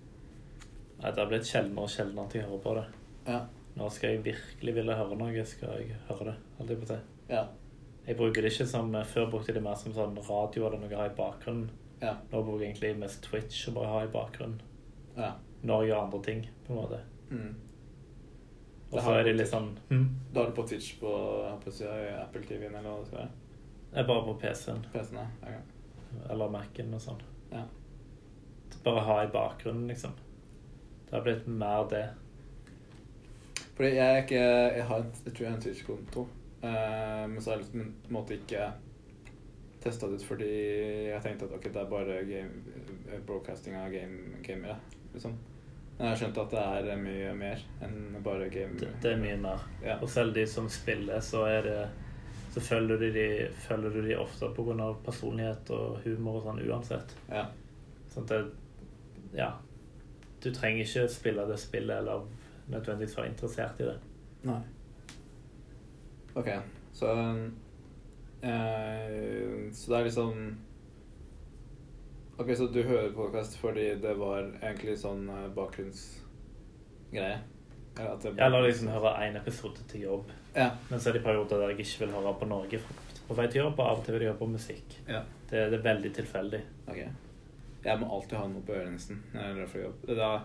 [0.98, 2.86] Nei, det har blitt sjeldnere og sjeldnere at jeg hører på det.
[3.28, 3.40] Ja.
[3.78, 6.36] Nå skal jeg virkelig ville høre noe, skal jeg høre det.
[6.58, 6.98] Holdt jeg på å.
[7.30, 7.44] Ja.
[8.08, 10.96] Jeg bruker det ikke som Før brukte jeg det mer som sånn radio eller noe
[10.96, 11.70] å ha i bakgrunnen.
[12.02, 12.16] Ja.
[12.32, 14.62] Nå bruker jeg egentlig mest Twitch og bare ha i bakgrunnen.
[15.18, 15.36] ja.
[15.62, 16.98] Når jeg gjør andre ting, på en måte.
[17.34, 17.54] Mm.
[18.88, 21.10] Og Det så har er det litt sånn hm, Da er du på Twitch på,
[21.12, 21.88] jeg håper å si,
[22.22, 23.34] Apple TV-en eller hva det skal være?
[23.92, 25.58] Jeg er bare på PC-en PC-en, ja.
[25.58, 26.32] Ok.
[26.32, 27.22] eller Mac-en og sånn.
[27.52, 27.66] Ja.
[28.86, 30.14] Bare ha i bakgrunnen, liksom.
[31.10, 32.06] Det har blitt mer det.
[33.78, 36.28] Fordi jeg er ikke Jeg har jeg tror jeg har en Twitch-konto,
[36.64, 38.70] eh, men så har jeg liksom på en måte ikke
[39.84, 40.48] testa det ut fordi
[41.12, 42.64] jeg tenkte at ok, det er bare game,
[43.12, 44.80] eh, broadcasting av game, gamere,
[45.14, 45.38] liksom.
[45.98, 48.78] Men jeg har skjønt at det er mye mer enn bare game.
[48.78, 49.64] Det, det er mye mer.
[49.82, 49.96] Ja.
[49.98, 51.80] Og selv de som spiller, så er det
[52.58, 53.26] så følger du de,
[53.68, 54.94] følger du de ofte pga.
[55.06, 57.16] personlighet og humor og sånn uansett.
[57.30, 57.44] Ja.
[58.14, 58.46] Sånn at det
[59.38, 59.52] Ja.
[60.44, 62.26] Du trenger ikke spille det spillet eller
[62.70, 63.98] nødvendigvis være interessert i det.
[64.44, 64.62] Nei.
[66.36, 66.50] Ok,
[66.94, 67.14] så
[68.44, 70.58] øh, Så det er liksom
[72.38, 77.38] Ok, så du hører podkast fordi det var egentlig sånn eh, bakgrunnsgreie?
[77.98, 80.32] Det- Eller liksom høre én episode til jobb.
[80.56, 80.70] Ja.
[80.92, 82.80] Men så er det perioder der jeg ikke vil høre på Norge
[83.28, 85.00] på vei til jobb, og av og til vil jeg høre på musikk.
[85.08, 85.24] ja.
[85.50, 86.62] Det, det er veldig tilfeldig.
[86.92, 86.98] Ok.
[87.86, 90.08] Jeg må alltid ha noe på øret nesten når jeg drar fra jobb.
[90.18, 90.42] Da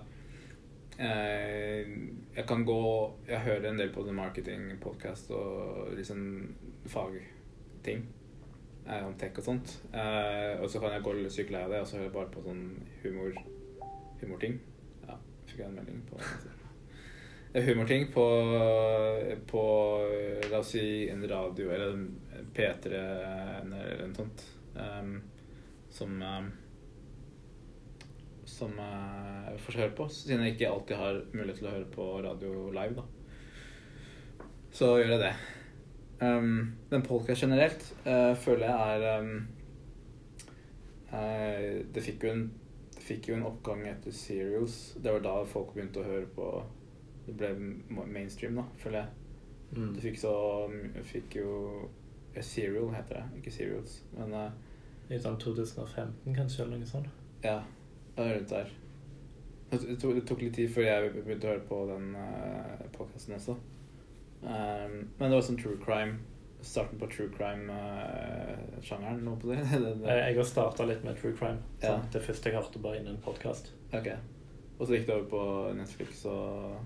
[0.98, 1.87] eh,
[2.37, 2.76] Jeg kan gå
[3.28, 6.55] Jeg hører en del på The Marketing Podcast og liksom
[6.87, 8.07] fagting
[8.87, 9.77] eh, om tech og sånt.
[9.92, 12.33] Eh, og så kan jeg gå litt sykt av det, og så hører jeg bare
[12.35, 12.64] på sånn
[13.05, 13.38] humor
[14.23, 14.59] humorting.
[15.07, 16.21] Ja, fikk jeg en melding på
[17.55, 18.25] Eh, Humorting på,
[19.47, 19.62] på
[20.51, 22.07] La oss si en radio eller en
[22.57, 22.92] P3
[23.61, 24.45] eller noe sånt.
[24.73, 25.18] Um,
[25.92, 26.47] som um,
[28.49, 31.90] som uh, jeg får høre på, siden jeg ikke alltid har mulighet til å høre
[31.92, 33.03] på radio live.
[33.03, 35.35] da Så gjør jeg det.
[36.22, 39.30] Um, men polka generelt uh, føler jeg er um,
[41.11, 42.44] uh, Det fikk jo en
[42.92, 44.76] det fikk jo en oppgang etter Serials.
[45.02, 46.50] Det var da folk begynte å høre på
[47.26, 49.08] Det ble mainstream, da, føler jeg.
[49.72, 49.88] Mm.
[49.96, 50.35] Du fikk så
[51.08, 51.56] fikk jo
[52.37, 53.96] ja, Serial heter det, ikke Serials.
[54.14, 54.46] Men uh,
[55.11, 57.11] I sånn 2015 kanskje, eller noe sånt.
[57.42, 57.58] ja,
[58.16, 58.70] rundt der.
[59.72, 63.35] Det tok, det tok litt tid før jeg begynte å høre på den uh, podkasten
[63.40, 63.58] også.
[65.18, 66.18] Men det var sånn true crime.
[66.62, 69.25] Starten på true crime-sjangeren.
[69.27, 69.57] Uh, det.
[69.72, 70.09] det, det.
[70.09, 71.61] Jeg, jeg har starta litt med true crime.
[71.83, 71.88] Ja.
[71.88, 73.72] Sånn, det første jeg hørte bare innen podkast.
[73.92, 74.12] Ok.
[74.79, 75.42] Og så gikk det over på
[75.79, 76.79] Netflix, og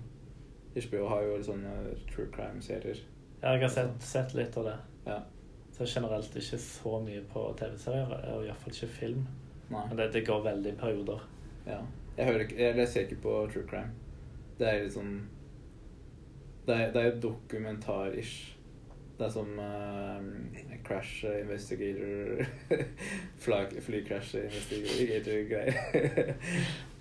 [0.77, 1.77] HBO har jo sånne
[2.11, 2.99] true crime-serier.
[3.41, 4.77] Ja, jeg har sett, sett litt av det.
[5.07, 5.21] Ja.
[5.77, 9.25] Så generelt ikke så mye på TV-serier, og iallfall ikke film.
[9.69, 9.85] Nei.
[9.89, 11.25] Men det, det går veldig i perioder.
[11.67, 11.79] Ja.
[12.17, 13.93] Jeg, hører ikke, jeg ser ikke på true crime.
[14.57, 15.19] Det er litt sånn
[16.67, 18.53] Det er, det er dokumentar-ish.
[19.19, 20.17] Det er som uh,
[20.85, 22.45] crash investigator
[23.45, 25.73] Fly- Flycrash investigator-greier.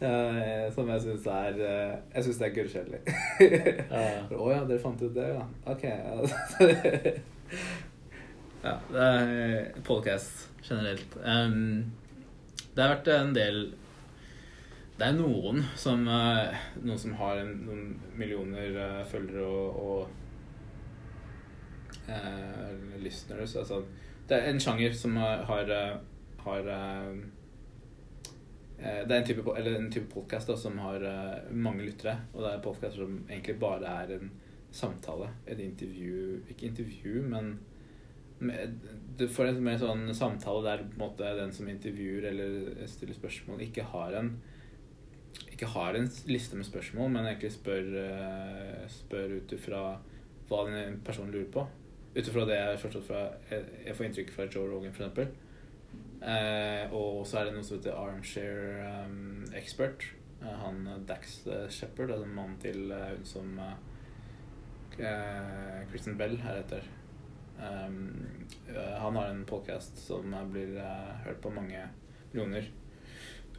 [0.02, 3.02] uh, som jeg syns er uh, Jeg syns det er gørrkjedelig.
[3.92, 4.32] uh.
[4.40, 5.44] oh, ja, dere fant ut det, ja.
[5.66, 5.84] Ok.
[5.84, 6.16] Ja,
[8.64, 11.18] ja det er podcast generelt.
[11.20, 11.92] Um,
[12.76, 13.60] det har vært en del
[14.96, 20.08] Det er noen som, eh, noen som har en, noen millioner eh, følgere og, og
[22.08, 22.72] eh,
[23.04, 23.58] listeners.
[23.60, 23.82] Altså,
[24.30, 25.98] det er en sjanger som har, har, eh,
[26.46, 27.12] har eh,
[28.80, 31.04] Det er en type, eller type podcast som har
[31.52, 32.16] mange lyttere.
[32.34, 34.32] Og det er podkaster som egentlig bare er en
[34.72, 35.28] samtale.
[35.48, 37.60] Et intervju Ikke intervju, men
[38.40, 38.80] med,
[39.20, 43.84] du får en mer sånn samtale der måte den som intervjuer eller stiller spørsmål, ikke
[43.92, 44.36] har en
[45.52, 49.82] ikke har en liste med spørsmål, men egentlig spør, eh, spør ut ifra
[50.50, 51.66] hva den personen lurer på.
[52.16, 55.28] Ut ifra det jeg fra Jeg får inntrykk fra Joe Rogan, eksempel.
[56.22, 60.08] Eh, og så er det noe som heter Armshare um, Expert.
[60.42, 63.76] Eh, han eh, Dax eh, Shepherd, altså mannen til eh, hun som eh,
[65.00, 66.88] eh, Kristen Bell heretter.
[67.60, 68.26] Um,
[68.68, 71.84] eh, han har en podcast som eh, blir uh, hørt på mange
[72.32, 72.72] millioner.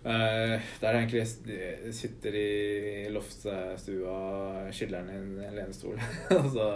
[0.06, 1.24] Uh, der egentlig
[1.90, 4.18] sitter i loftstua,
[4.70, 5.96] chiller'n i en lenestol,
[6.36, 6.66] og, så,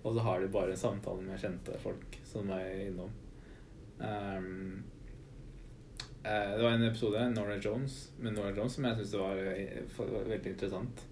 [0.00, 3.12] og så har de bare en samtale med kjente folk som er innom.
[3.98, 4.78] Um,
[6.24, 10.00] uh, det var en episode, Nora Jones, med Nora Jones, som jeg syns var, eh,
[10.00, 11.04] var veldig interessant.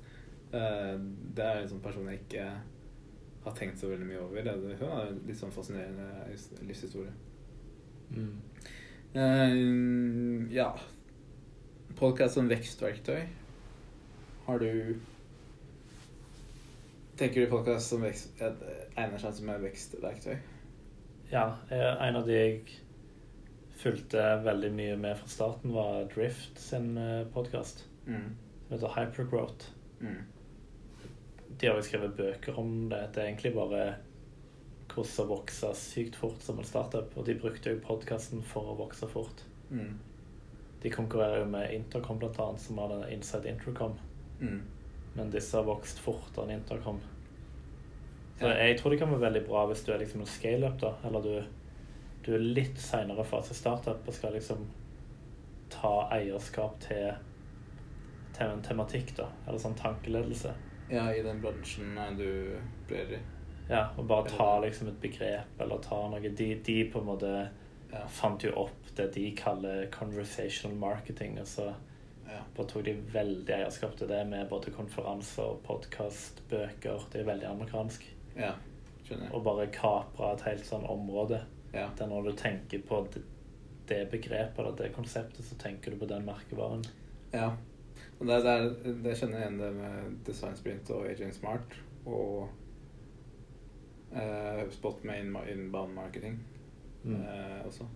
[0.55, 0.97] Uh,
[1.37, 2.49] det er en sånn person jeg ikke
[3.45, 4.49] har tenkt så veldig mye over.
[4.49, 7.13] Det, hun har en litt sånn fascinerende livshistorie.
[8.17, 8.37] Mm.
[9.17, 10.71] Eh, ja
[11.97, 13.23] Podcast som vekstverktøy.
[14.45, 14.97] Har du
[17.17, 20.35] Tenker du podcast som vekst, egner seg som et vekstverktøy?
[21.31, 22.59] Ja, eh, en av de jeg
[23.81, 26.99] fulgte veldig mye med fra starten, var Drift sin
[27.33, 27.87] podkast.
[28.05, 28.35] Mm.
[28.67, 29.71] Som heter Hypergrowth.
[30.01, 30.21] Mm.
[31.49, 33.07] De har jo skrevet bøker om det.
[33.15, 33.87] Det er egentlig bare
[34.93, 37.17] hvordan å vokse sykt fort som en startup.
[37.17, 39.47] Og de brukte jo podkasten for å vokse fort.
[39.71, 39.97] Mm.
[40.87, 43.97] De konkurrerer jo med Intercom blant annet, som har denne Inside Intercom.
[44.39, 44.61] Mm.
[45.17, 47.01] Men disse har vokst fortere enn Intercom.
[48.39, 48.53] Så Ja.
[48.69, 50.93] jeg tror det kan være veldig bra hvis du er liksom en scale-up, da.
[51.09, 51.45] Eller du,
[52.27, 54.63] du er litt seinere fase startup og skal liksom
[55.75, 57.15] ta eierskap til,
[58.37, 59.27] til en tematikk, da.
[59.49, 60.55] Eller sånn tankeledelse.
[60.91, 62.29] Ja, i den bransjen du
[62.87, 63.23] blir i.
[63.69, 67.33] Ja, og bare ta liksom et begrep, eller ta noe De, de på en måte
[67.93, 68.07] Ja.
[68.09, 71.67] fant jo opp det de kaller conversational marketing, og så
[72.27, 72.41] ja.
[72.57, 77.07] bare tok de veldig eierskap til det med både konferanser, podkast, bøker.
[77.13, 78.09] Det er veldig amerikansk.
[78.37, 78.55] ja.
[79.07, 79.29] Skjønner.
[79.39, 81.39] Og bare kapra et helt sånn område.
[81.73, 81.85] Ja.
[81.99, 83.21] Der når du tenker på det,
[83.87, 86.83] det begrepet eller det konseptet, så tenker du på den merkevaren.
[87.33, 87.53] ja.
[88.19, 91.75] Og det, det, er, det kjenner jeg igjen det med Design Sprint og Agent Smart
[92.09, 92.49] og
[94.17, 96.39] eh, Spot med inba- inbound marketing
[97.07, 97.23] Mm.
[97.23, 97.87] eh, også.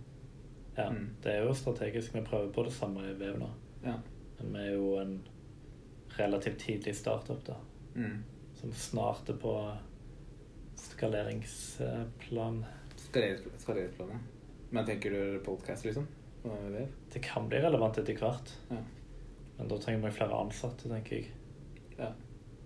[0.77, 1.09] Ja, Mm.
[1.23, 2.13] Det er jo strategisk.
[2.15, 3.49] Vi prøver på det samme i Vev nå.
[3.83, 3.97] Ja.
[4.39, 5.17] Men vi er jo en
[6.17, 7.55] relativt tidlig startup, da.
[7.95, 8.23] Mm.
[8.55, 9.51] Som snart er på
[10.75, 12.65] skaleringsplan.
[13.57, 14.19] Skaleringsplan, ja.
[14.69, 16.07] Men tenker du podcast, liksom?
[16.43, 16.87] Vev?
[17.13, 18.53] Det kan bli relevant etter hvert.
[18.69, 18.77] Ja.
[19.57, 21.31] Men da trenger vi flere ansatte, tenker jeg.
[21.97, 22.11] Ja.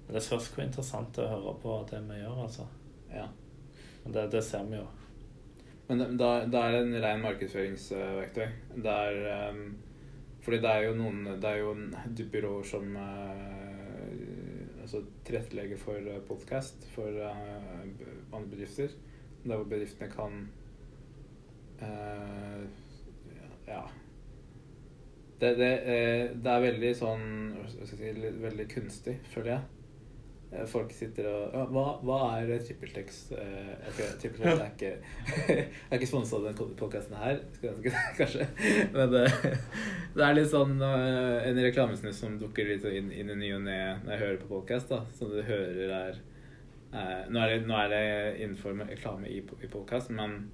[0.05, 2.67] Men det spørs hvor interessant det er å høre på det vi gjør, altså.
[3.11, 3.25] ja.
[4.03, 4.85] Men det, det ser vi jo.
[5.87, 8.47] Men det, da er en ren markedsføringsverktøy.
[8.75, 9.65] Det er um,
[10.45, 11.73] Fordi det er jo noen Det er jo
[12.31, 17.35] byråer som uh, altså tilrettelegger for podkast for uh,
[18.33, 18.89] andre bedrifter.
[19.45, 20.49] Der hvor bedriftene kan
[21.81, 22.65] uh,
[23.67, 23.85] Ja.
[25.39, 27.23] Det, det, eh, det er veldig sånn
[27.57, 29.74] hva skal jeg si, Veldig kunstig, føler jeg.
[30.55, 33.19] Eh, folk sitter og hva, hva er TrippelTex?
[33.35, 34.91] Eh, okay, trippeltekst er ikke
[35.89, 37.41] er ikke sponsa av den podkasten her,
[38.19, 38.47] kanskje.
[38.95, 39.25] Men det,
[40.15, 43.65] det er litt sånn eh, en reklamesnutt som dukker litt inn, inn i ny og
[43.67, 44.95] ne når jeg hører på podkast.
[45.19, 48.05] Som du hører er eh, nå, er det, nå er det
[48.45, 50.45] innenfor reklame i, i podkast, men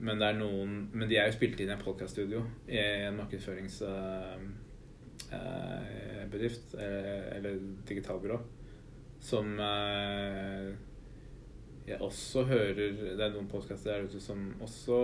[0.00, 2.40] men det er noen Men de er jo spilt inn i en podkaststudio
[2.72, 3.82] i en markedsførings...
[3.84, 4.48] Uh,
[5.32, 8.40] Eh, bedrift, eh, eller digitalbyrå,
[9.20, 10.70] som eh,
[11.86, 14.98] jeg også hører Det er noen podkaster der ute som også,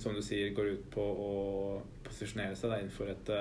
[0.00, 1.34] som du sier, går ut på å
[2.06, 3.32] posisjonere seg da, innenfor et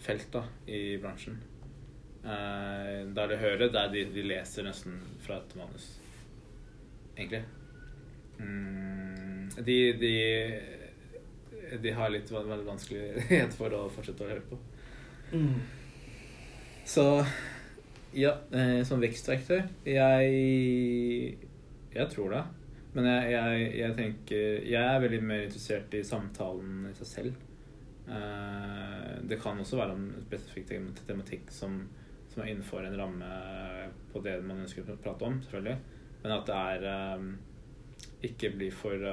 [0.00, 1.38] felt da, i bransjen.
[2.22, 5.86] der du hører, der de, de, leser nesten fra et manus,
[7.14, 7.44] egentlig.
[8.40, 10.14] Mm, de, de
[11.78, 14.58] de har litt vanskelighet for å fortsette å høre på.
[15.36, 15.60] Mm.
[16.88, 17.04] Så
[18.16, 21.36] ja, eh, som vekstverktøy Jeg
[21.94, 22.42] Jeg tror det.
[22.94, 27.46] Men jeg, jeg, jeg, tenker Jeg er veldig mer interessert i samtalen i seg selv.
[28.10, 30.72] Eh, det kan også være en spesifikk
[31.06, 31.84] tematikk som,
[32.32, 33.30] som, er innenfor en ramme
[34.12, 35.78] på det man ønsker å prate om, selvfølgelig.
[36.24, 37.28] Men at det er eh,
[38.30, 39.06] ikke blir for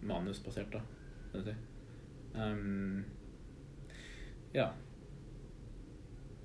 [0.00, 0.80] manusbasert, da.
[2.34, 3.04] Um,
[4.54, 4.70] ja.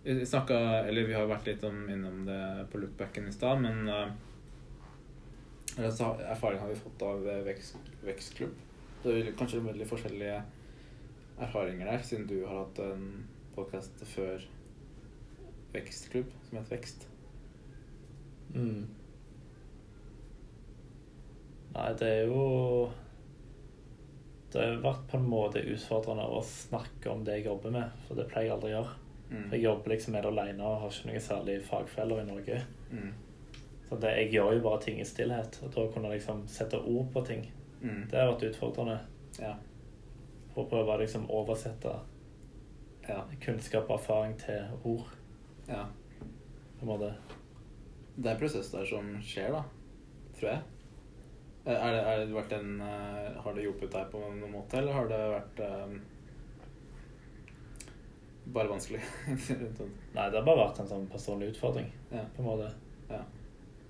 [0.05, 3.87] Vi snakka Eller vi har vært litt om, innom det på lookbacken i stad, men
[3.89, 4.11] uh,
[5.81, 8.53] erfaring har vi fått av vekst, Vekstklubb.
[9.01, 10.43] Det er kanskje veldig forskjellige
[11.41, 13.07] erfaringer der, siden du har hatt en
[13.55, 14.45] podkast før
[15.73, 17.07] Vekstklubb, som het Vekst.
[18.53, 18.85] Mm.
[21.75, 22.45] Nei, det er jo
[24.53, 28.21] det har vært på en måte utfordrende å snakke om det jeg jobber med, for
[28.21, 28.93] det pleier jeg aldri å gjøre.
[29.29, 29.45] Mm.
[29.49, 32.59] For jeg jobber liksom med det alene og har ikke noen særlig fagfeller i Norge.
[32.91, 33.13] Mm.
[33.89, 35.59] Så det, jeg gjør jo bare ting i stillhet.
[35.63, 37.45] Og da kunne jeg liksom sette ord på ting.
[37.81, 38.03] Mm.
[38.11, 38.99] Det har vært utfordrende.
[39.39, 39.53] Ja.
[40.53, 41.93] For å prøve å liksom oversette
[43.07, 43.19] ja.
[43.41, 45.09] kunnskap og erfaring til ord.
[45.69, 45.83] Ja.
[46.79, 47.11] På en måte.
[48.15, 49.61] Det er prosess der som skjer, da.
[50.39, 50.63] Tror jeg.
[51.65, 54.93] Er det, er det vært en, uh, har det hjulpet deg på noen måte, eller
[54.93, 55.95] har det vært um,
[58.53, 59.01] bare vanskelig?
[60.15, 62.23] Nei, det har bare vært en sånn personlig utfordring, ja.
[62.35, 62.69] på en måte.
[63.09, 63.21] Ja.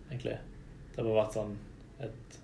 [0.09, 0.37] Egentlig.
[0.91, 1.55] Det har bare vært sånn
[2.05, 2.39] et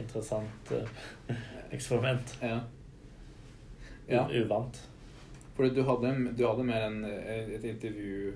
[0.00, 1.04] interessant uh,
[1.74, 2.36] eksperiment.
[2.42, 2.58] Ja.
[4.10, 4.24] ja.
[4.30, 4.80] Uvant.
[5.54, 8.34] For du hadde, du hadde mer enn et intervju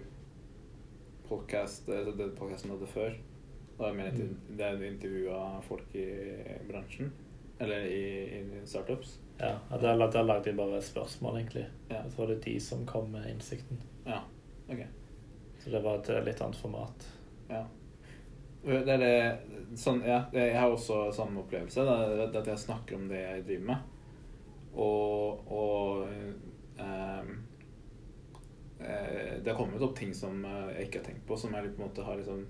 [1.29, 3.17] podcast, det podkasten du hadde før.
[3.79, 4.37] Det er, mer mm.
[4.59, 6.07] det er intervju av folk i
[6.67, 7.11] bransjen.
[7.63, 8.05] Eller i,
[8.39, 9.19] i startups.
[9.39, 11.67] Ja, der, der lagde jeg bare spørsmål, egentlig.
[11.91, 12.03] Ja.
[12.11, 13.83] Så var det de som kom med innsikten.
[14.07, 14.21] Ja,
[14.69, 14.83] ok.
[15.59, 17.07] Så det var et litt annet format.
[17.49, 17.65] Ja.
[18.65, 19.13] Det er det,
[19.79, 21.85] sånn, ja, jeg har også samme opplevelse.
[21.87, 23.95] Det er at jeg snakker om det jeg driver med.
[24.79, 26.09] Og, og
[26.83, 27.31] um,
[28.79, 31.87] det har kommet opp ting som jeg ikke har tenkt på, som jeg på en
[31.87, 32.45] måte har liksom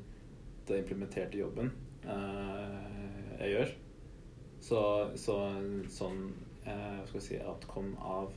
[0.68, 1.70] implementert i jobben
[2.04, 3.72] uh, jeg gjør.
[4.60, 4.80] Så,
[5.16, 5.36] så
[5.92, 6.47] sånn eh,
[7.06, 8.32] skal vi si, outcome av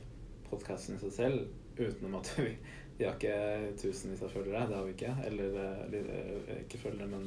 [0.50, 1.38] podkasten i seg selv,
[1.78, 2.52] utenom at vi,
[2.98, 5.14] vi har ikke tusenvis av følgere, det har vi ikke.
[5.28, 7.24] Eller eh, ikke følgere, men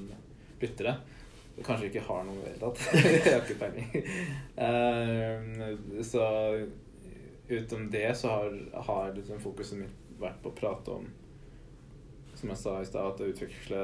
[0.61, 0.93] lyttere.
[1.55, 2.79] Kanskje vi ikke har noe i det hele tatt.
[3.05, 3.87] jeg har ikke peiling.
[6.03, 6.23] Så
[7.47, 8.57] utenom det så har,
[8.89, 11.05] har liksom fokuset mitt vært på å prate om
[12.35, 13.81] som jeg sa i stad, at utvikle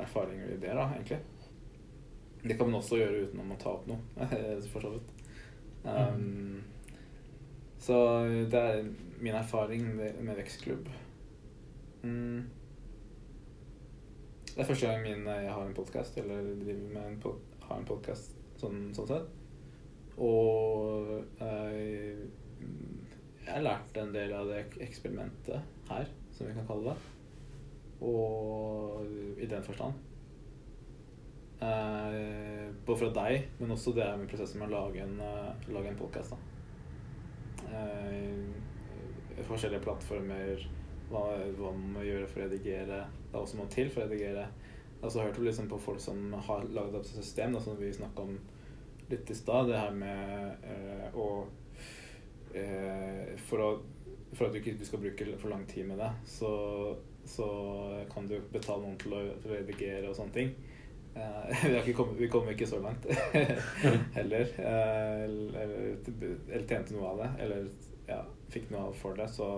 [0.00, 1.18] erfaringer og ideer, da, egentlig.
[2.46, 4.28] Det kan man også gjøre uten å ta opp noe,
[4.72, 5.15] for så vidt.
[5.86, 6.62] Um, mm.
[7.78, 7.96] Så
[8.50, 8.84] det er
[9.22, 10.88] min erfaring med, vekstklubb.
[12.02, 12.44] Mm.
[14.46, 17.80] Det er første gang min, jeg har en podkast, eller driver med en pod, har
[17.80, 19.34] en podkast sånn, sånn, sett.
[20.16, 22.16] Og jeg,
[23.44, 27.12] jeg har lært en del av det eksperimentet her, som vi kan kalle det
[28.00, 29.06] og
[29.40, 29.92] i den forstand.
[31.60, 32.45] Eh,
[32.86, 36.36] både fra deg, men også det med prosessen med å lage en, uh, en podkast.
[37.66, 38.46] Uh,
[39.46, 40.62] forskjellige plattformer,
[41.10, 41.24] hva,
[41.58, 43.02] hva, man må gjøre for å redigere.
[43.26, 44.46] Det er også må til for å redigere.
[44.46, 47.76] Jeg har også hørt liksom på folk som har laget opp et system, da, som
[47.78, 48.38] vi snakka om
[49.10, 49.68] litt i stad.
[49.68, 51.28] Det her med uh, å
[52.56, 56.54] eh, for, å for at du ikke skal bruke for lang tid med det, så
[57.26, 57.46] så
[58.14, 59.20] kan du betale noen til å
[59.50, 60.52] redigere og sånne ting.
[61.16, 63.06] Uh, vi, kommet, vi, kom ikke så langt
[64.18, 64.50] heller.
[64.58, 67.30] Uh, eller, eller, tjente noe av det.
[67.44, 67.68] Eller
[68.08, 68.18] ja,
[68.52, 69.28] fikk noe av for det.
[69.32, 69.48] Så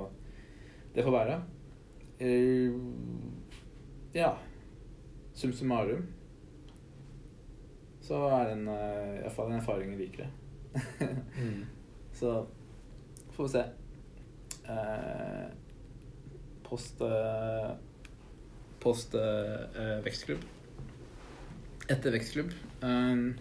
[0.95, 1.41] det får være.
[2.19, 2.71] eh,
[4.15, 4.37] Ja.
[5.35, 6.07] Sum summarum
[8.03, 10.31] så er det en, uh, iallfall en erfaring jeg liker.
[11.37, 11.67] Mm.
[12.19, 12.47] Så
[13.37, 13.65] får vi se.
[14.69, 15.49] Eh,
[16.65, 17.69] post eh,
[18.81, 20.43] Post eh, vekstklubb.
[21.89, 22.51] Etter vekstklubb.
[22.83, 23.39] Um,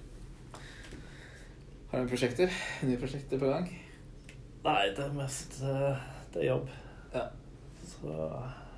[1.91, 2.53] har du prosjekter?
[2.87, 3.67] Nye prosjekter på gang?
[4.63, 6.69] Nei, det er mest eh, Det er jobb.
[7.13, 7.25] Ja.
[7.83, 8.13] Så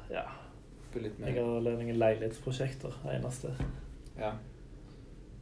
[0.09, 0.23] ja.
[0.95, 3.51] Jeg har har noen leilighetsprosjekter, det eneste.
[4.17, 4.31] Ja.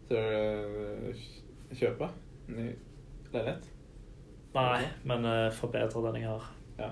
[0.03, 1.23] Skal du eh,
[1.79, 2.09] kjøpe
[2.51, 2.67] ny
[3.31, 3.71] leilighet?
[4.57, 6.51] Nei, men uh, forbedre den jeg har.
[6.79, 6.91] Ja.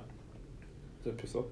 [1.03, 1.51] Du pusse opp?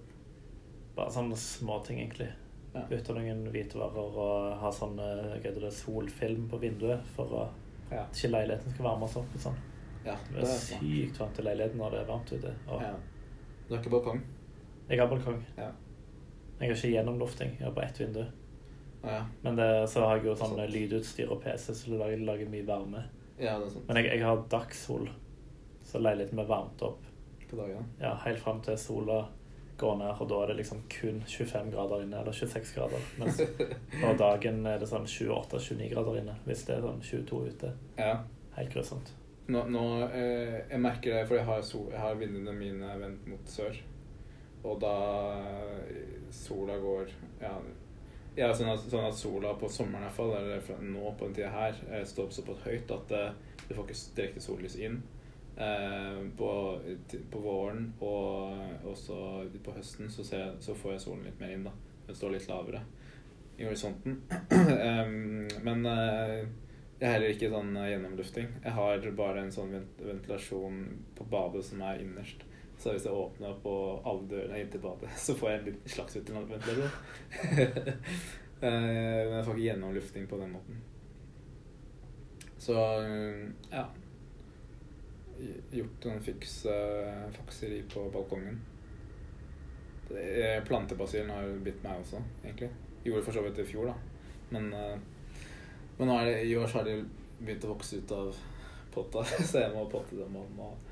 [0.95, 2.31] Bare sånne småting, egentlig.
[2.73, 2.81] Ja.
[2.89, 7.47] Bytte noen hvitevarer og ha sånn det, solfilm på vinduet for å,
[7.91, 8.01] Ja.
[8.03, 9.33] at ikke leiligheten skal varmes opp.
[9.37, 9.55] Sånn.
[10.05, 12.53] ja Det det er sykt varmt i leiligheten når det er varmt ute.
[12.67, 12.93] Og Ja.
[13.67, 14.21] Du har ikke balkong?
[14.89, 15.43] Jeg har balkong.
[15.57, 15.69] Ja.
[16.59, 17.51] Jeg har ikke gjennomlufting.
[17.59, 18.25] Jeg har bare ett vindu.
[19.03, 19.25] Ja.
[19.43, 22.65] Men det, så har jeg jo sånn lydutstyr og PC, så det lager, lager mye
[22.65, 23.03] varme.
[23.39, 23.87] Ja, det er sant.
[23.87, 25.09] Men jeg, jeg har dagssol,
[25.83, 27.01] så leiligheten blir varmt opp
[27.49, 27.85] På dagen?
[27.99, 29.27] ja, helt fram til sola
[29.77, 33.09] går ned, og da er det liksom kun 25 grader inne, eller 26 grader.
[33.19, 33.41] Mens
[34.03, 37.73] på dagen er det sånn 28-29 grader inne, hvis det er sånn 22 ute.
[37.97, 38.15] Ja.
[38.57, 39.13] Helt grusomt.
[39.51, 43.25] Nå, nå eh, Jeg merker det, for jeg har, sol, jeg har vinduene mine vendt
[43.27, 43.79] mot sør.
[44.63, 44.93] Og da
[45.91, 47.09] eh, sola går
[47.41, 47.57] Ja,
[48.37, 51.35] ja sånn, at, sånn at sola på sommeren i hvert fall, eller nå på den
[51.39, 53.33] tida her, eh, står såpass høyt at eh,
[53.67, 55.01] du får ikke direkte sollys inn.
[55.57, 56.79] Eh, på,
[57.31, 59.17] på våren og også
[59.61, 61.67] på høsten så, jeg, så får jeg solen litt mer inn.
[61.67, 61.73] da
[62.07, 62.81] Den står litt lavere
[63.57, 64.21] i horisonten.
[65.67, 66.39] Men eh,
[66.97, 68.49] jeg har heller ikke sånn eh, gjennomlufting.
[68.63, 70.81] Jeg har bare en sånn ventilasjon
[71.17, 72.45] på badet som er innerst.
[72.79, 75.67] Så hvis jeg åpner opp og alle dørene inn til badet, så får jeg en
[75.69, 76.95] liten slags ventilasjon.
[78.63, 80.77] Eh, Men jeg får ikke gjennomlufting på den måten.
[82.63, 82.77] Så
[83.73, 83.81] ja.
[85.73, 88.61] Gjort noen fiks, uh, fakseri på balkongen.
[90.67, 92.69] Plantebasillen har bitt meg også, egentlig.
[93.03, 93.95] Gjorde for så vidt i fjor, da.
[94.53, 95.43] Men, uh,
[95.97, 96.99] men nå er det, i år så har de
[97.39, 98.41] begynt å vokse ut av
[98.93, 100.91] potta, så jeg må potte dem om og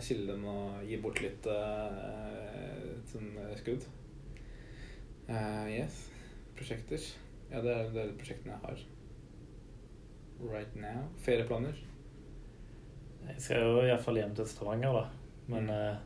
[0.00, 3.84] skille dem og gi bort litt uh, sånn skudd.
[5.28, 6.06] Uh, yes.
[6.56, 7.04] Prosjekter.
[7.52, 8.84] Ja, det er, er prosjektene jeg har.
[10.42, 11.04] Right now.
[11.22, 11.76] Ferieplaner.
[13.28, 15.04] Jeg skal jo iallfall hjem til Stavanger, da.
[15.46, 15.70] Men Mm.
[15.70, 15.96] eh,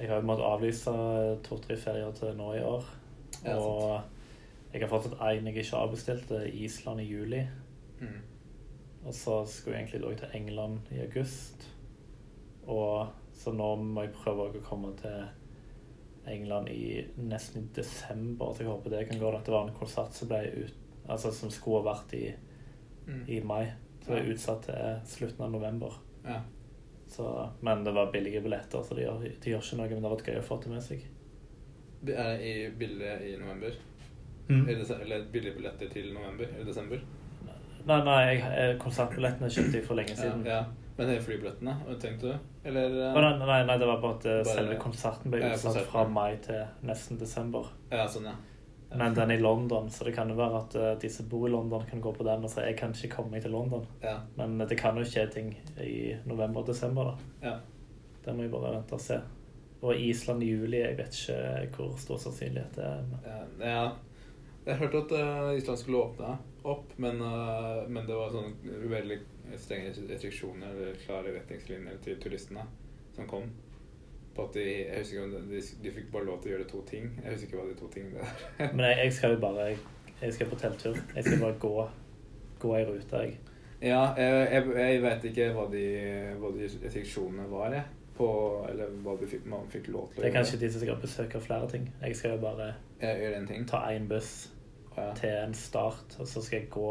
[0.00, 0.90] jeg har jo måttet avlyse
[1.44, 2.84] to-tre ferier til nå i år.
[3.44, 4.02] Ja, og
[4.72, 7.46] jeg har fortsatt en jeg ikke har bestilt, det er Island i juli.
[8.00, 8.20] Mm.
[9.06, 11.68] Og så skulle jeg egentlig da til England i august.
[12.66, 15.24] Og så nå må jeg prøve å komme til
[16.28, 19.30] England i nesten i desember, så jeg håper det kan gå.
[19.36, 20.28] At det var en konsert som
[20.64, 20.74] ut
[21.08, 22.34] Altså som skulle ha vært i,
[23.06, 23.24] Mm.
[23.28, 23.72] i mai.
[24.00, 25.94] Så det er utsatt til slutten av november.
[26.24, 26.40] Ja.
[27.10, 27.26] Så,
[27.60, 29.88] men det var billige billetter, så de gjør, de gjør ikke noe.
[29.90, 31.06] Men det har vært gøy å få det med seg.
[32.08, 33.74] Er det billig i november?
[34.48, 34.62] Mm.
[34.68, 36.46] Eller, eller billigbilletter til november?
[36.54, 37.02] Eller desember?
[37.86, 40.42] Nei, nei, jeg, eh, konsertbillettene kjøpte jeg for lenge siden.
[40.46, 40.86] Ja, ja.
[40.98, 42.48] Men det er flybillettene, tenkte du?
[42.68, 45.52] Eller eh, nei, nei, nei, det var bare at eh, Bare- selve konserten ble Ja,
[45.54, 45.90] utsatt konserten.
[45.92, 47.70] fra mai til nesten desember.
[47.90, 48.34] Ja, sånn, ja.
[48.96, 51.46] Men den er i London, så det kan jo være at eh, de som bor
[51.48, 53.86] i London, kan gå på den og si jeg kan ikke komme meg til London.
[54.02, 54.16] Ja.
[54.36, 57.04] Men det kan jo skje ting i november og desember.
[57.12, 57.48] da.
[57.48, 57.58] ja.
[58.24, 59.20] Det må vi bare vente og se.
[59.82, 63.02] Og Island i juli, jeg vet ikke hvor stor sannsynlighet det er.
[63.08, 63.90] men- Ja.
[64.66, 68.52] Jeg hørte at eh, Island skulle åpne opp, men, eh, men det var sånn
[68.90, 69.18] veldig
[69.56, 72.66] strenge restriksjoner eller klare retningslinjer til turistene
[73.14, 73.48] som kom.
[74.34, 76.66] På at de, jeg husker ikke om de, de fikk bare lov til å gjøre
[76.70, 77.08] to ting.
[77.18, 78.44] Jeg husker ikke hva de to tingene er.
[78.74, 81.00] Men jeg, jeg skal jo bare jeg, skal på telttur.
[81.16, 81.72] Jeg skal bare gå,
[82.62, 83.38] gå i rute, jeg.
[83.80, 85.86] Ja, jeg, jeg, jeg vet ikke hva de,
[86.38, 87.96] hva de restriksjonene var, jeg.
[88.20, 88.30] På,
[88.68, 90.26] eller hva fikk, man fikk lov til å gjøre.
[90.26, 91.86] Det er kanskje de som skal besøke flere ting.
[92.02, 93.64] Jeg skal jo bare en ting.
[93.68, 94.50] ta én buss
[94.96, 95.10] ja.
[95.16, 96.90] til en start, og så skal jeg gå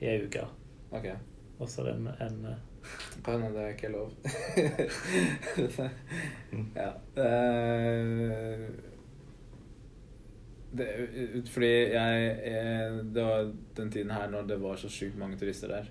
[0.00, 0.46] i ei uke.
[0.96, 1.10] Ok.
[1.58, 2.71] Og så er det en, en
[3.24, 4.12] Kan hende det er ikke lov.
[6.52, 6.66] Mm.
[6.76, 6.90] ja.
[7.22, 8.66] Eh,
[10.72, 10.86] det,
[11.52, 15.68] fordi jeg, jeg Det var den tiden her når det var så sjukt mange turister
[15.68, 15.90] der.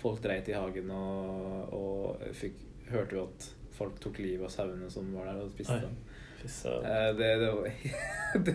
[0.00, 2.60] Folk dreit i hagen og, og fikk,
[2.90, 5.80] hørte jo at folk tok livet av sauene som var der og spiste Oi.
[5.84, 5.96] dem.
[6.40, 6.70] Det.
[6.72, 7.66] Eh, det, det var,
[8.46, 8.54] det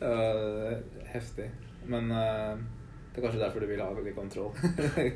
[0.00, 0.78] var eh,
[1.14, 1.50] heftig.
[1.88, 2.58] Men eh,
[3.14, 4.52] det er kanskje derfor du vil ha litt kontroll.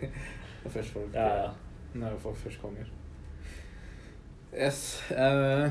[0.74, 1.50] først folk, Ja, ja.
[1.94, 2.88] Når folk først konger.
[4.52, 5.02] Yes.
[5.10, 5.70] eh,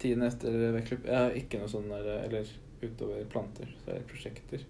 [0.00, 2.48] Tiden etter vektklubb Jeg har ikke noe sånn der Eller
[2.84, 4.64] utover planter, så er det prosjekter.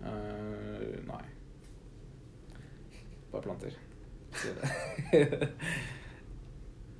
[0.00, 1.24] Eh, nei.
[3.32, 3.76] Bare planter.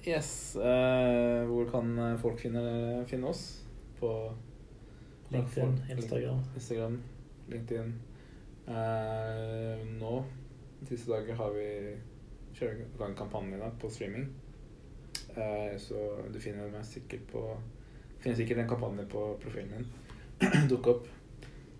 [0.05, 0.57] Yes.
[0.57, 3.63] eh, hvor kan folk finne, finne oss?
[4.01, 4.11] På
[5.31, 6.41] LinkedIn, Instagram.
[6.59, 6.97] Instagram,
[7.49, 7.93] LinkedIn.
[8.67, 10.17] Eh, nå,
[10.89, 11.69] disse dager, har vi
[12.57, 14.29] kjører en kampanje da, på streaming.
[15.37, 16.03] Eh, så
[16.33, 17.47] du finner meg sikkert på
[18.23, 19.89] finner sikkert en kampanje på profilen min.
[20.71, 21.09] Dukke opp.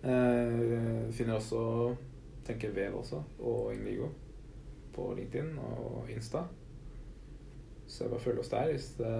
[0.03, 1.61] Eh, du finner også
[2.43, 4.09] tenker Vev også, og Invigo
[4.93, 6.43] på LinkedIn og Insta.
[7.87, 9.13] Så bare følg oss der hvis det,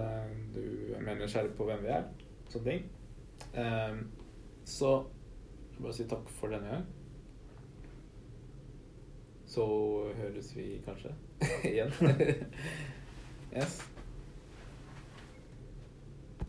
[0.56, 2.04] du er mer nysgjerrig på hvem vi er.
[2.50, 2.84] Sånne ting.
[3.54, 4.04] Eh,
[4.66, 4.92] så
[5.74, 6.92] jeg bare si takk for denne gang.
[9.54, 9.66] Så
[10.18, 11.12] høres vi kanskje
[11.70, 11.92] igjen.
[13.58, 13.93] yes.